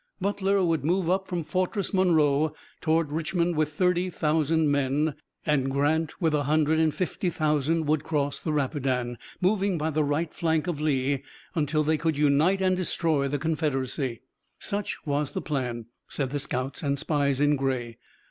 [0.19, 5.13] Butler would move up from Fortress Monroe toward Richmond with thirty thousand men
[5.45, 10.03] and Grant with a hundred and fifty thousand would cross the Rapidan, moving by the
[10.03, 11.21] right flank of Lee
[11.53, 14.21] until they could unite and destroy the Confederacy.
[14.57, 17.99] Such was the plan, said the scouts and spies in gray.